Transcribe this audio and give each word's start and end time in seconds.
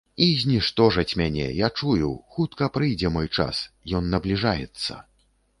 І 0.25 0.27
зніштожаць 0.43 1.17
мяне, 1.21 1.43
я 1.65 1.69
чую, 1.79 2.09
хутка 2.37 2.71
прыйдзе 2.79 3.13
мой 3.19 3.31
час, 3.41 3.63
ён 4.01 4.11
набліжаецца. 4.15 5.01